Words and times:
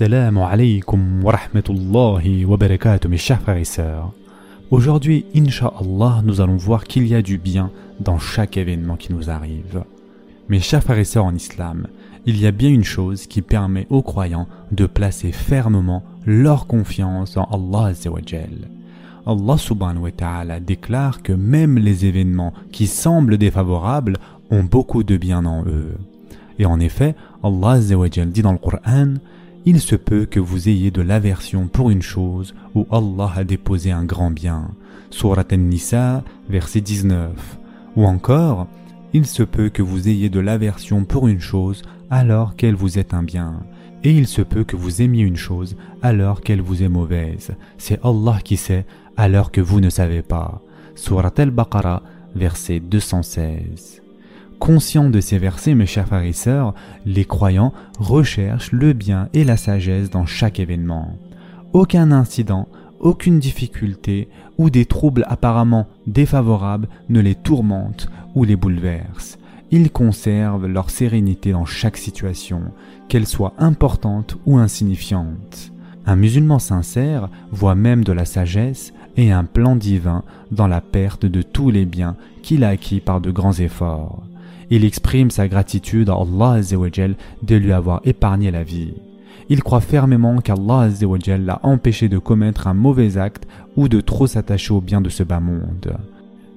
Wa 0.00 0.56
rahmatullahi 1.32 2.44
wa. 2.46 2.58
Aujourd'hui, 4.70 5.26
Inch'Allah, 5.36 6.22
nous 6.24 6.40
allons 6.40 6.56
voir 6.56 6.84
qu'il 6.84 7.06
y 7.06 7.14
a 7.14 7.20
du 7.20 7.36
bien 7.36 7.70
dans 8.00 8.18
chaque 8.18 8.56
événement 8.56 8.96
qui 8.96 9.12
nous 9.12 9.28
arrive. 9.28 9.84
Mes 10.48 10.60
chers 10.60 10.82
frères 10.82 10.98
et 10.98 11.04
sœurs 11.04 11.26
en 11.26 11.34
islam, 11.34 11.86
il 12.24 12.40
y 12.40 12.46
a 12.46 12.50
bien 12.50 12.70
une 12.70 12.84
chose 12.84 13.26
qui 13.26 13.42
permet 13.42 13.86
aux 13.90 14.00
croyants 14.00 14.48
de 14.72 14.86
placer 14.86 15.32
fermement 15.32 16.02
leur 16.24 16.66
confiance 16.66 17.36
en 17.36 17.44
Allah. 17.44 17.92
Allah 19.26 19.58
subhanahu 19.58 20.12
déclare 20.66 21.22
que 21.22 21.34
même 21.34 21.76
les 21.76 22.06
événements 22.06 22.54
qui 22.72 22.86
semblent 22.86 23.36
défavorables 23.36 24.16
ont 24.50 24.64
beaucoup 24.64 25.02
de 25.02 25.18
bien 25.18 25.44
en 25.44 25.62
eux. 25.66 25.98
Et 26.58 26.64
en 26.64 26.80
effet, 26.80 27.14
Allah 27.42 27.78
dit 27.78 28.40
dans 28.40 28.52
le 28.52 28.58
Coran 28.58 29.16
il 29.66 29.80
se 29.80 29.94
peut 29.94 30.24
que 30.24 30.40
vous 30.40 30.68
ayez 30.68 30.90
de 30.90 31.02
l'aversion 31.02 31.68
pour 31.68 31.90
une 31.90 32.02
chose 32.02 32.54
où 32.74 32.86
Allah 32.90 33.30
a 33.36 33.44
déposé 33.44 33.90
un 33.90 34.04
grand 34.04 34.30
bien. 34.30 34.70
Surat 35.10 35.44
An-Nisa, 35.52 36.24
verset 36.48 36.80
19. 36.80 37.58
Ou 37.96 38.06
encore, 38.06 38.68
il 39.12 39.26
se 39.26 39.42
peut 39.42 39.68
que 39.68 39.82
vous 39.82 40.08
ayez 40.08 40.30
de 40.30 40.40
l'aversion 40.40 41.04
pour 41.04 41.28
une 41.28 41.40
chose 41.40 41.82
alors 42.10 42.56
qu'elle 42.56 42.74
vous 42.74 42.98
est 42.98 43.12
un 43.12 43.22
bien. 43.22 43.60
Et 44.02 44.12
il 44.12 44.26
se 44.26 44.40
peut 44.40 44.64
que 44.64 44.76
vous 44.76 45.02
aimiez 45.02 45.24
une 45.24 45.36
chose 45.36 45.76
alors 46.00 46.40
qu'elle 46.40 46.62
vous 46.62 46.82
est 46.82 46.88
mauvaise. 46.88 47.50
C'est 47.76 48.00
Allah 48.02 48.38
qui 48.42 48.56
sait 48.56 48.86
alors 49.16 49.52
que 49.52 49.60
vous 49.60 49.80
ne 49.80 49.90
savez 49.90 50.22
pas. 50.22 50.62
Surat 50.94 51.32
Al-Baqarah, 51.36 52.02
verset 52.34 52.80
216. 52.80 54.00
Conscients 54.60 55.08
de 55.08 55.20
ces 55.20 55.38
versets, 55.38 55.74
mes 55.74 55.86
chers 55.86 56.06
frères 56.06 56.22
et 56.22 56.34
sœurs, 56.34 56.74
les 57.06 57.24
croyants 57.24 57.72
recherchent 57.98 58.72
le 58.72 58.92
bien 58.92 59.30
et 59.32 59.42
la 59.42 59.56
sagesse 59.56 60.10
dans 60.10 60.26
chaque 60.26 60.60
événement. 60.60 61.16
Aucun 61.72 62.12
incident, 62.12 62.68
aucune 63.00 63.38
difficulté 63.38 64.28
ou 64.58 64.68
des 64.68 64.84
troubles 64.84 65.24
apparemment 65.28 65.86
défavorables 66.06 66.88
ne 67.08 67.20
les 67.20 67.34
tourmentent 67.34 68.10
ou 68.34 68.44
les 68.44 68.54
bouleversent. 68.54 69.38
Ils 69.70 69.90
conservent 69.90 70.66
leur 70.66 70.90
sérénité 70.90 71.52
dans 71.52 71.64
chaque 71.64 71.96
situation, 71.96 72.60
qu'elle 73.08 73.26
soit 73.26 73.54
importante 73.58 74.36
ou 74.44 74.58
insignifiante. 74.58 75.72
Un 76.04 76.16
musulman 76.16 76.58
sincère 76.58 77.30
voit 77.50 77.74
même 77.74 78.04
de 78.04 78.12
la 78.12 78.26
sagesse 78.26 78.92
et 79.16 79.32
un 79.32 79.44
plan 79.44 79.74
divin 79.74 80.22
dans 80.52 80.68
la 80.68 80.82
perte 80.82 81.24
de 81.24 81.40
tous 81.40 81.70
les 81.70 81.86
biens 81.86 82.16
qu'il 82.42 82.62
a 82.62 82.68
acquis 82.68 83.00
par 83.00 83.22
de 83.22 83.30
grands 83.30 83.54
efforts 83.54 84.22
il 84.70 84.84
exprime 84.84 85.30
sa 85.30 85.48
gratitude 85.48 86.08
à 86.08 86.14
Allah 86.14 86.60
de 87.42 87.56
lui 87.56 87.72
avoir 87.72 88.00
épargné 88.04 88.50
la 88.50 88.62
vie. 88.62 88.94
Il 89.48 89.64
croit 89.64 89.80
fermement 89.80 90.38
qu'Allah 90.38 90.88
l'a 91.38 91.60
empêché 91.64 92.08
de 92.08 92.18
commettre 92.18 92.68
un 92.68 92.74
mauvais 92.74 93.18
acte 93.18 93.48
ou 93.76 93.88
de 93.88 94.00
trop 94.00 94.28
s'attacher 94.28 94.72
au 94.72 94.80
bien 94.80 95.00
de 95.00 95.08
ce 95.08 95.24
bas 95.24 95.40
monde. 95.40 95.96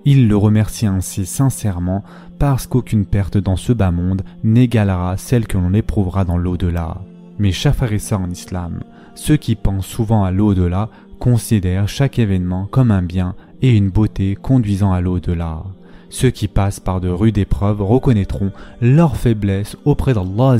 Il 0.05 0.27
le 0.27 0.37
remercie 0.37 0.85
ainsi 0.85 1.25
sincèrement 1.25 2.03
parce 2.37 2.67
qu'aucune 2.67 3.05
perte 3.05 3.37
dans 3.37 3.55
ce 3.55 3.73
bas 3.73 3.91
monde 3.91 4.21
n'égalera 4.43 5.17
celle 5.17 5.47
que 5.47 5.57
l'on 5.57 5.73
éprouvera 5.73 6.23
dans 6.23 6.37
l'au-delà. 6.37 7.01
Mais 7.39 7.51
ça 7.51 7.73
en 8.19 8.29
islam, 8.29 8.83
ceux 9.15 9.37
qui 9.37 9.55
pensent 9.55 9.87
souvent 9.87 10.23
à 10.23 10.29
l'au-delà 10.31 10.89
considèrent 11.19 11.87
chaque 11.87 12.19
événement 12.19 12.67
comme 12.69 12.91
un 12.91 13.01
bien 13.01 13.33
et 13.61 13.75
une 13.75 13.89
beauté 13.89 14.35
conduisant 14.35 14.91
à 14.91 15.01
l'au-delà. 15.01 15.63
Ceux 16.09 16.29
qui 16.29 16.47
passent 16.47 16.79
par 16.79 17.01
de 17.01 17.09
rudes 17.09 17.37
épreuves 17.37 17.81
reconnaîtront 17.81 18.51
leur 18.81 19.15
faiblesse 19.17 19.77
auprès 19.85 20.13
d'Allah 20.13 20.57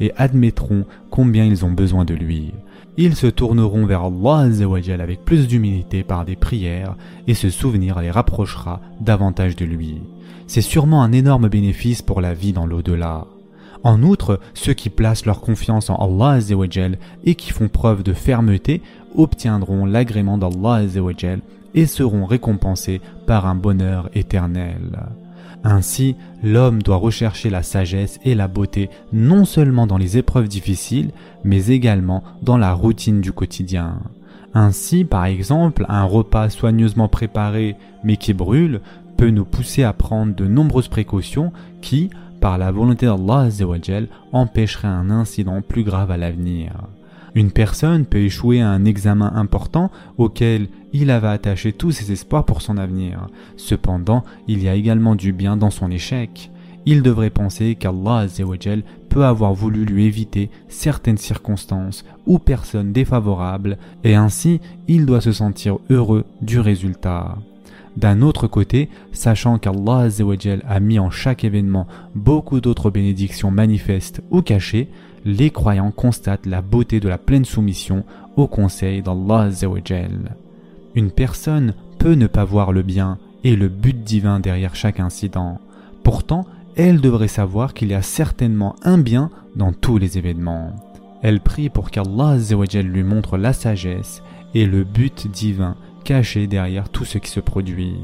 et 0.00 0.12
admettront 0.16 0.84
combien 1.10 1.44
ils 1.44 1.64
ont 1.64 1.72
besoin 1.72 2.04
de 2.04 2.14
lui. 2.14 2.52
Ils 2.96 3.14
se 3.14 3.28
tourneront 3.28 3.86
vers 3.86 4.02
Allah 4.02 4.50
avec 5.00 5.24
plus 5.24 5.46
d'humilité 5.46 6.02
par 6.02 6.24
des 6.24 6.34
prières 6.36 6.96
et 7.26 7.34
ce 7.34 7.48
souvenir 7.48 8.00
les 8.00 8.10
rapprochera 8.10 8.80
davantage 9.00 9.54
de 9.54 9.64
lui. 9.64 10.02
C'est 10.48 10.62
sûrement 10.62 11.02
un 11.02 11.12
énorme 11.12 11.48
bénéfice 11.48 12.02
pour 12.02 12.20
la 12.20 12.34
vie 12.34 12.52
dans 12.52 12.66
l'au-delà. 12.66 13.26
En 13.84 14.02
outre, 14.02 14.40
ceux 14.54 14.74
qui 14.74 14.90
placent 14.90 15.26
leur 15.26 15.40
confiance 15.40 15.90
en 15.90 15.96
Allah 15.96 16.40
et 17.24 17.34
qui 17.36 17.52
font 17.52 17.68
preuve 17.68 18.02
de 18.02 18.12
fermeté 18.12 18.82
obtiendront 19.14 19.86
l'agrément 19.86 20.36
d'Allah 20.36 20.82
et 21.78 21.86
seront 21.86 22.26
récompensés 22.26 23.00
par 23.24 23.46
un 23.46 23.54
bonheur 23.54 24.10
éternel. 24.12 24.98
Ainsi, 25.62 26.16
l'homme 26.42 26.82
doit 26.82 26.96
rechercher 26.96 27.50
la 27.50 27.62
sagesse 27.62 28.18
et 28.24 28.34
la 28.34 28.48
beauté 28.48 28.90
non 29.12 29.44
seulement 29.44 29.86
dans 29.86 29.96
les 29.96 30.18
épreuves 30.18 30.48
difficiles, 30.48 31.12
mais 31.44 31.68
également 31.68 32.24
dans 32.42 32.58
la 32.58 32.72
routine 32.72 33.20
du 33.20 33.32
quotidien. 33.32 34.00
Ainsi, 34.54 35.04
par 35.04 35.26
exemple, 35.26 35.86
un 35.88 36.02
repas 36.02 36.50
soigneusement 36.50 37.06
préparé 37.06 37.76
mais 38.02 38.16
qui 38.16 38.34
brûle 38.34 38.80
peut 39.16 39.30
nous 39.30 39.44
pousser 39.44 39.84
à 39.84 39.92
prendre 39.92 40.34
de 40.34 40.48
nombreuses 40.48 40.88
précautions 40.88 41.52
qui, 41.80 42.10
par 42.40 42.58
la 42.58 42.72
volonté 42.72 43.06
d'Allah, 43.06 43.50
empêcheraient 44.32 44.88
un 44.88 45.10
incident 45.10 45.62
plus 45.62 45.84
grave 45.84 46.10
à 46.10 46.16
l'avenir. 46.16 46.72
Une 47.38 47.52
personne 47.52 48.04
peut 48.04 48.18
échouer 48.18 48.60
à 48.62 48.70
un 48.70 48.84
examen 48.84 49.30
important 49.36 49.92
auquel 50.16 50.66
il 50.92 51.08
avait 51.08 51.28
attaché 51.28 51.72
tous 51.72 51.92
ses 51.92 52.10
espoirs 52.10 52.44
pour 52.44 52.62
son 52.62 52.76
avenir. 52.76 53.28
Cependant, 53.56 54.24
il 54.48 54.60
y 54.60 54.68
a 54.68 54.74
également 54.74 55.14
du 55.14 55.32
bien 55.32 55.56
dans 55.56 55.70
son 55.70 55.88
échec. 55.88 56.50
Il 56.84 57.00
devrait 57.00 57.30
penser 57.30 57.76
qu'Allah 57.76 58.26
peut 59.08 59.24
avoir 59.24 59.54
voulu 59.54 59.84
lui 59.84 60.06
éviter 60.06 60.50
certaines 60.66 61.16
circonstances 61.16 62.04
ou 62.26 62.40
personnes 62.40 62.92
défavorables 62.92 63.78
et 64.02 64.16
ainsi 64.16 64.60
il 64.88 65.06
doit 65.06 65.20
se 65.20 65.30
sentir 65.30 65.78
heureux 65.90 66.24
du 66.42 66.58
résultat. 66.58 67.38
D'un 67.96 68.20
autre 68.20 68.48
côté, 68.48 68.88
sachant 69.12 69.58
qu'Allah 69.58 70.08
a 70.66 70.80
mis 70.80 70.98
en 70.98 71.10
chaque 71.10 71.44
événement 71.44 71.86
beaucoup 72.16 72.60
d'autres 72.60 72.90
bénédictions 72.90 73.52
manifestes 73.52 74.22
ou 74.32 74.42
cachées, 74.42 74.88
les 75.28 75.50
croyants 75.50 75.90
constatent 75.90 76.46
la 76.46 76.62
beauté 76.62 77.00
de 77.00 77.08
la 77.08 77.18
pleine 77.18 77.44
soumission 77.44 78.04
au 78.36 78.46
conseil 78.46 79.02
d'Allah 79.02 79.50
Une 80.94 81.10
personne 81.10 81.74
peut 81.98 82.14
ne 82.14 82.26
pas 82.26 82.44
voir 82.44 82.72
le 82.72 82.80
bien 82.80 83.18
et 83.44 83.54
le 83.54 83.68
but 83.68 84.02
divin 84.02 84.40
derrière 84.40 84.74
chaque 84.74 85.00
incident. 85.00 85.60
Pourtant, 86.02 86.46
elle 86.76 87.02
devrait 87.02 87.28
savoir 87.28 87.74
qu'il 87.74 87.88
y 87.88 87.94
a 87.94 88.00
certainement 88.00 88.74
un 88.82 88.96
bien 88.96 89.30
dans 89.54 89.74
tous 89.74 89.98
les 89.98 90.16
événements. 90.16 90.72
Elle 91.20 91.40
prie 91.40 91.68
pour 91.68 91.90
qu'Allah 91.90 92.38
lui 92.82 93.02
montre 93.02 93.36
la 93.36 93.52
sagesse 93.52 94.22
et 94.54 94.64
le 94.64 94.82
but 94.82 95.30
divin 95.30 95.76
caché 96.08 96.46
derrière 96.46 96.88
tout 96.88 97.04
ce 97.04 97.18
qui 97.18 97.28
se 97.28 97.38
produit. 97.38 97.96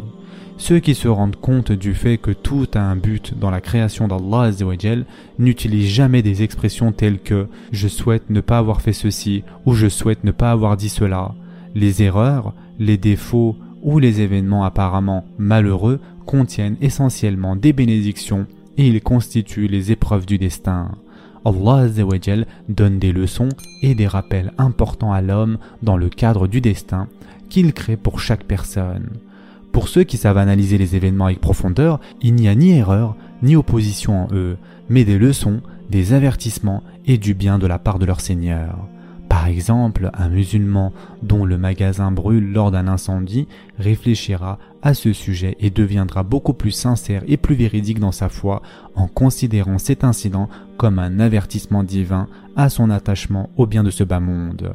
Ceux 0.59 0.79
qui 0.79 0.95
se 0.95 1.09
rendent 1.09 1.37
compte 1.37 1.73
du 1.73 1.95
fait 1.95 2.19
que 2.19 2.33
tout 2.33 2.67
a 2.75 2.81
un 2.81 2.97
but 2.97 3.33
dans 3.39 3.51
la 3.51 3.63
création 3.63 4.09
d'Allah 4.09 4.51
n'utilisent 5.39 5.89
jamais 5.89 6.21
des 6.21 6.43
expressions 6.43 6.93
telles 6.93 7.19
que 7.19 7.47
je 7.73 7.89
souhaite 7.89 8.29
ne 8.29 8.43
pas 8.43 8.59
avoir 8.59 8.83
fait 8.83 8.93
ceci 8.93 9.43
ou 9.65 9.73
je 9.73 9.89
souhaite 9.89 10.23
ne 10.23 10.33
pas 10.33 10.51
avoir 10.51 10.77
dit 10.77 10.91
cela. 10.91 11.35
Les 11.75 12.03
erreurs, 12.03 12.53
les 12.79 12.99
défauts 12.99 13.57
ou 13.81 13.99
les 13.99 14.21
événements 14.21 14.65
apparemment 14.65 15.25
malheureux 15.39 15.99
contiennent 16.27 16.77
essentiellement 16.83 17.57
des 17.57 17.73
bénédictions 17.73 18.47
et 18.77 18.87
ils 18.87 19.01
constituent 19.01 19.67
les 19.69 19.93
épreuves 19.93 20.27
du 20.27 20.37
destin. 20.37 20.91
Allah 21.45 21.87
donne 22.69 22.99
des 22.99 23.13
leçons 23.13 23.51
et 23.83 23.95
des 23.95 24.07
rappels 24.07 24.53
importants 24.59 25.13
à 25.13 25.21
l'homme 25.21 25.59
dans 25.83 25.97
le 25.97 26.09
cadre 26.09 26.47
du 26.47 26.61
destin 26.61 27.09
qu'il 27.49 27.73
crée 27.73 27.97
pour 27.97 28.21
chaque 28.21 28.45
personne. 28.45 29.11
Pour 29.73 29.89
ceux 29.89 30.05
qui 30.05 30.17
savent 30.17 30.39
analyser 30.39 30.79
les 30.79 30.97
événements 30.97 31.27
avec 31.27 31.41
profondeur, 31.41 32.01
il 32.23 32.35
n'y 32.35 32.49
a 32.49 32.55
ni 32.55 32.71
erreur 32.71 33.17
ni 33.43 33.57
opposition 33.57 34.25
en 34.25 34.29
eux, 34.33 34.57
mais 34.89 35.05
des 35.05 35.19
leçons, 35.19 35.61
des 35.91 36.13
avertissements 36.13 36.83
et 37.07 37.19
du 37.19 37.35
bien 37.35 37.59
de 37.59 37.67
la 37.67 37.79
part 37.79 37.99
de 37.99 38.07
leur 38.07 38.21
Seigneur. 38.21 38.79
Par 39.45 39.51
exemple, 39.51 40.11
un 40.15 40.31
musulman 40.31 40.91
dont 41.23 41.45
le 41.45 41.59
magasin 41.59 42.11
brûle 42.11 42.51
lors 42.51 42.71
d'un 42.71 42.89
incendie 42.89 43.47
réfléchira 43.79 44.59
à 44.81 44.95
ce 44.95 45.13
sujet 45.13 45.55
et 45.61 45.69
deviendra 45.69 46.23
beaucoup 46.23 46.55
plus 46.55 46.71
sincère 46.71 47.23
et 47.27 47.37
plus 47.37 47.55
véridique 47.55 48.01
dans 48.01 48.11
sa 48.11 48.31
foi 48.31 48.63
en 48.95 49.07
considérant 49.07 49.77
cet 49.77 50.03
incident 50.03 50.49
comme 50.79 50.99
un 50.99 51.21
avertissement 51.21 51.83
divin 51.83 52.27
à 52.57 52.71
son 52.71 52.89
attachement 52.89 53.51
au 53.59 53.67
bien 53.67 53.85
de 53.85 53.91
ce 53.91 54.03
bas 54.03 54.19
monde. 54.19 54.75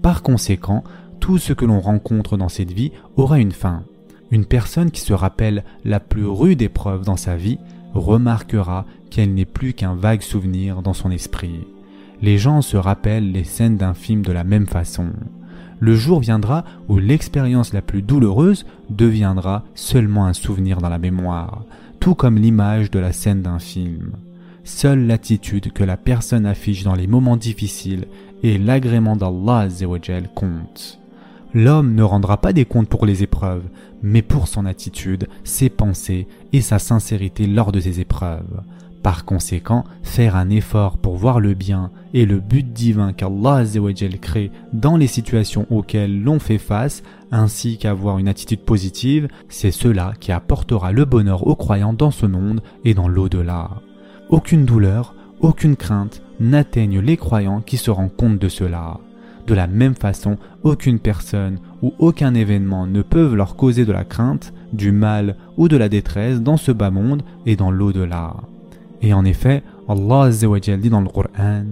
Par 0.00 0.22
conséquent, 0.22 0.82
tout 1.20 1.36
ce 1.36 1.52
que 1.52 1.66
l'on 1.66 1.80
rencontre 1.80 2.38
dans 2.38 2.48
cette 2.48 2.72
vie 2.72 2.92
aura 3.16 3.38
une 3.38 3.52
fin. 3.52 3.82
Une 4.30 4.46
personne 4.46 4.92
qui 4.92 5.02
se 5.02 5.12
rappelle 5.12 5.62
la 5.84 6.00
plus 6.00 6.24
rude 6.24 6.62
épreuve 6.62 7.04
dans 7.04 7.18
sa 7.18 7.36
vie 7.36 7.58
remarquera 7.92 8.86
qu'elle 9.10 9.34
n'est 9.34 9.44
plus 9.44 9.74
qu'un 9.74 9.94
vague 9.94 10.22
souvenir 10.22 10.80
dans 10.80 10.94
son 10.94 11.10
esprit. 11.10 11.66
Les 12.22 12.38
gens 12.38 12.62
se 12.62 12.76
rappellent 12.76 13.32
les 13.32 13.44
scènes 13.44 13.76
d'un 13.76 13.94
film 13.94 14.22
de 14.22 14.32
la 14.32 14.44
même 14.44 14.66
façon. 14.66 15.10
Le 15.78 15.94
jour 15.94 16.20
viendra 16.20 16.64
où 16.88 16.98
l'expérience 16.98 17.74
la 17.74 17.82
plus 17.82 18.02
douloureuse 18.02 18.64
deviendra 18.88 19.64
seulement 19.74 20.26
un 20.26 20.32
souvenir 20.32 20.78
dans 20.78 20.88
la 20.88 20.98
mémoire, 20.98 21.64
tout 22.00 22.14
comme 22.14 22.38
l'image 22.38 22.90
de 22.90 22.98
la 22.98 23.12
scène 23.12 23.42
d'un 23.42 23.58
film. 23.58 24.12
seule 24.64 25.06
l'attitude 25.06 25.72
que 25.72 25.84
la 25.84 25.96
personne 25.96 26.46
affiche 26.46 26.82
dans 26.82 26.94
les 26.94 27.06
moments 27.06 27.36
difficiles 27.36 28.06
et 28.42 28.58
l'agrément 28.58 29.14
d'Allah 29.14 29.68
compte. 30.34 30.98
L'homme 31.54 31.94
ne 31.94 32.02
rendra 32.02 32.38
pas 32.38 32.52
des 32.52 32.64
comptes 32.64 32.88
pour 32.88 33.06
les 33.06 33.22
épreuves, 33.22 33.62
mais 34.02 34.22
pour 34.22 34.48
son 34.48 34.66
attitude, 34.66 35.28
ses 35.44 35.68
pensées 35.68 36.26
et 36.52 36.60
sa 36.60 36.78
sincérité 36.78 37.46
lors 37.46 37.70
de 37.70 37.80
ces 37.80 38.00
épreuves. 38.00 38.62
Par 39.02 39.24
conséquent, 39.24 39.84
faire 40.02 40.34
un 40.36 40.50
effort 40.50 40.98
pour 40.98 41.16
voir 41.16 41.38
le 41.38 41.54
bien 41.54 41.90
et 42.12 42.26
le 42.26 42.40
but 42.40 42.72
divin 42.72 43.12
qu'Allah 43.12 43.62
crée 44.20 44.50
dans 44.72 44.96
les 44.96 45.06
situations 45.06 45.66
auxquelles 45.70 46.22
l'on 46.22 46.38
fait 46.38 46.58
face, 46.58 47.02
ainsi 47.30 47.78
qu'avoir 47.78 48.18
une 48.18 48.28
attitude 48.28 48.60
positive, 48.60 49.28
c'est 49.48 49.70
cela 49.70 50.12
qui 50.18 50.32
apportera 50.32 50.92
le 50.92 51.04
bonheur 51.04 51.46
aux 51.46 51.54
croyants 51.54 51.92
dans 51.92 52.10
ce 52.10 52.26
monde 52.26 52.62
et 52.84 52.94
dans 52.94 53.08
l'au-delà. 53.08 53.70
Aucune 54.28 54.64
douleur, 54.64 55.14
aucune 55.40 55.76
crainte 55.76 56.22
n'atteignent 56.40 57.00
les 57.00 57.16
croyants 57.16 57.60
qui 57.60 57.76
se 57.76 57.90
rendent 57.90 58.16
compte 58.16 58.38
de 58.38 58.48
cela. 58.48 58.98
De 59.46 59.54
la 59.54 59.68
même 59.68 59.94
façon, 59.94 60.38
aucune 60.64 60.98
personne 60.98 61.60
ou 61.82 61.94
aucun 62.00 62.34
événement 62.34 62.86
ne 62.88 63.02
peuvent 63.02 63.36
leur 63.36 63.54
causer 63.54 63.84
de 63.84 63.92
la 63.92 64.04
crainte, 64.04 64.52
du 64.72 64.90
mal 64.90 65.36
ou 65.56 65.68
de 65.68 65.76
la 65.76 65.88
détresse 65.88 66.40
dans 66.40 66.56
ce 66.56 66.72
bas 66.72 66.90
monde 66.90 67.22
et 67.46 67.54
dans 67.54 67.70
l'au-delà. 67.70 68.34
Et 69.02 69.12
en 69.12 69.24
effet, 69.24 69.62
Allah 69.88 70.30
dit 70.30 70.90
dans 70.90 71.00
le 71.00 71.08
Coran, 71.08 71.64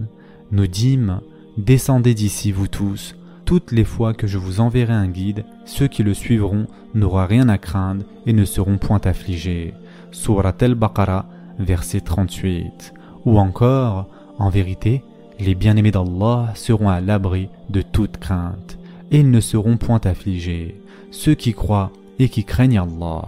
nous 0.53 0.67
dîmes, 0.67 1.21
descendez 1.57 2.15
d'ici 2.15 2.53
vous 2.53 2.69
tous, 2.69 3.17
toutes 3.45 3.73
les 3.73 3.85
fois 3.85 4.15
que 4.15 4.27
je 4.27 4.39
vous 4.39 4.61
enverrai 4.61 4.93
un 4.93 5.09
guide, 5.09 5.45
ceux 5.65 5.89
qui 5.89 6.03
le 6.03 6.15
suivront 6.15 6.67
n'auront 6.95 7.27
rien 7.27 7.49
à 7.49 7.59
craindre 7.59 8.05
et 8.27 8.33
ne 8.33 8.45
seront 8.45 8.79
point 8.79 9.01
affligés. 9.05 9.75
Surat 10.13 10.55
al-Baqarah, 10.61 11.27
verset 11.59 12.01
38. 12.01 12.95
Ou 13.25 13.39
encore, 13.39 14.07
en 14.39 14.49
vérité, 14.49 15.03
les 15.41 15.55
bien-aimés 15.55 15.91
d'Allah 15.91 16.53
seront 16.55 16.89
à 16.89 17.01
l'abri 17.01 17.49
de 17.69 17.83
toute 17.83 18.19
crainte, 18.19 18.79
et 19.11 19.21
ils 19.21 19.31
ne 19.31 19.41
seront 19.41 19.77
point 19.77 20.01
affligés, 20.05 20.81
ceux 21.11 21.35
qui 21.35 21.53
croient 21.53 21.91
et 22.19 22.29
qui 22.29 22.45
craignent 22.45 22.79
Allah. 22.79 23.25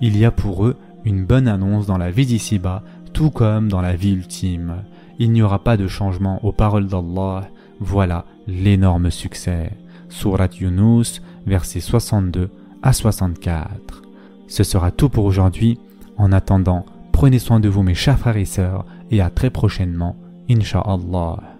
Il 0.00 0.16
y 0.16 0.24
a 0.24 0.30
pour 0.30 0.64
eux 0.64 0.76
une 1.04 1.24
bonne 1.24 1.48
annonce 1.48 1.86
dans 1.86 1.98
la 1.98 2.10
vie 2.10 2.26
d'ici-bas 2.26 2.82
tout 3.12 3.30
comme 3.30 3.68
dans 3.68 3.80
la 3.80 3.94
vie 3.94 4.12
ultime. 4.12 4.84
Il 5.18 5.32
n'y 5.32 5.42
aura 5.42 5.62
pas 5.62 5.76
de 5.76 5.86
changement 5.86 6.44
aux 6.44 6.52
paroles 6.52 6.86
d'Allah. 6.86 7.48
Voilà 7.80 8.24
l'énorme 8.46 9.10
succès. 9.10 9.70
Surat 10.08 10.48
Yunus, 10.60 11.22
versets 11.46 11.80
62 11.80 12.50
à 12.82 12.92
64. 12.92 14.02
Ce 14.48 14.64
sera 14.64 14.90
tout 14.90 15.08
pour 15.08 15.24
aujourd'hui. 15.24 15.78
En 16.16 16.32
attendant, 16.32 16.84
prenez 17.12 17.38
soin 17.38 17.60
de 17.60 17.68
vous 17.68 17.82
mes 17.82 17.94
chers 17.94 18.18
frères 18.18 18.36
et 18.36 18.44
sœurs 18.44 18.84
et 19.10 19.20
à 19.20 19.30
très 19.30 19.50
prochainement, 19.50 20.16
Inch'Allah. 20.50 21.51